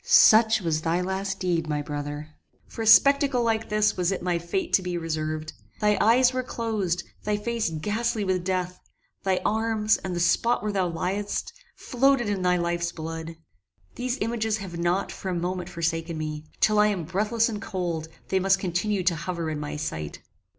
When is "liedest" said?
10.91-11.53